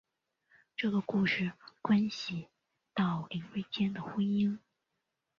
[0.75, 2.47] 这个故事关系
[2.91, 4.57] 到林瑞间的婚姻。